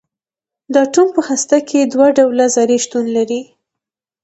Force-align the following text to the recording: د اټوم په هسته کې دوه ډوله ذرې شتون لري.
د 0.73 0.75
اټوم 0.85 1.07
په 1.15 1.21
هسته 1.29 1.57
کې 1.69 1.79
دوه 1.93 2.07
ډوله 2.17 2.45
ذرې 2.55 2.77
شتون 2.85 3.05
لري. 3.17 3.41